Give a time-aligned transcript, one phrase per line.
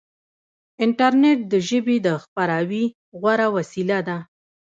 [0.83, 2.85] انټرنیټ د ژبې د خپراوي
[3.19, 4.17] غوره وسیله ده.